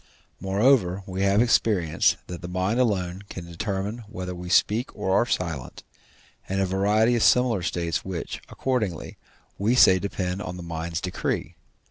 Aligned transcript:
Moreover, 0.39 1.03
we 1.05 1.21
have 1.21 1.43
experience, 1.43 2.17
that 2.25 2.41
the 2.41 2.47
mind 2.47 2.79
alone 2.79 3.21
can 3.29 3.45
determine 3.45 3.99
whether 4.09 4.33
we 4.33 4.49
speak 4.49 4.89
or 4.95 5.11
are 5.15 5.27
silent, 5.27 5.83
and 6.49 6.59
a 6.59 6.65
variety 6.65 7.15
of 7.15 7.21
similar 7.21 7.61
states 7.61 8.03
which, 8.03 8.41
accordingly, 8.49 9.19
we 9.59 9.75
say 9.75 9.99
depend 9.99 10.41
on 10.41 10.57
the 10.57 10.63
mind's 10.63 11.01
decree. 11.01 11.55